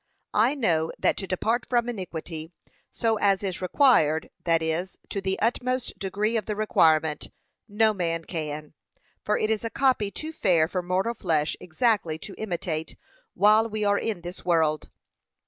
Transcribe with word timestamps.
I 0.33 0.55
know 0.55 0.91
that 0.97 1.15
to 1.17 1.27
depart 1.27 1.63
from 1.63 1.87
iniquity 1.87 2.51
so 2.91 3.17
as 3.17 3.43
is 3.43 3.61
required, 3.61 4.31
that 4.45 4.63
is, 4.63 4.97
to 5.09 5.21
the 5.21 5.39
utmost 5.39 5.99
degree 5.99 6.37
of 6.37 6.47
the 6.47 6.55
requirement, 6.55 7.27
no 7.69 7.93
man 7.93 8.25
can, 8.25 8.73
for 9.23 9.37
it 9.37 9.51
is 9.51 9.63
a 9.63 9.69
copy 9.69 10.09
too 10.09 10.33
fair 10.33 10.67
for 10.67 10.81
mortal 10.81 11.13
flesh 11.13 11.55
exactly 11.59 12.17
to 12.17 12.33
imitate 12.39 12.95
while 13.35 13.69
we 13.69 13.83
are 13.85 13.99
in 13.99 14.21
this 14.21 14.43
world. 14.43 14.89